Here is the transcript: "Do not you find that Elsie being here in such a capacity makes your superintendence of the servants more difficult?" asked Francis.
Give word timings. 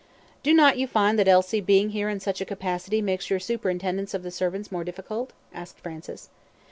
"Do 0.41 0.51
not 0.51 0.79
you 0.79 0.87
find 0.87 1.19
that 1.19 1.27
Elsie 1.27 1.61
being 1.61 1.91
here 1.91 2.09
in 2.09 2.19
such 2.19 2.41
a 2.41 2.45
capacity 2.45 3.03
makes 3.03 3.29
your 3.29 3.37
superintendence 3.39 4.15
of 4.15 4.23
the 4.23 4.31
servants 4.31 4.71
more 4.71 4.83
difficult?" 4.83 5.31
asked 5.53 5.79
Francis. 5.79 6.29